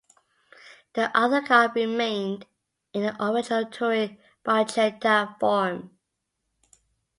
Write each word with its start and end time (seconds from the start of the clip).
The 0.93 1.15
other 1.15 1.41
car 1.43 1.71
remained 1.75 2.47
in 2.91 3.03
the 3.03 3.15
original 3.23 3.67
Touring 3.69 4.17
barchetta 4.43 5.37
form. 5.39 5.91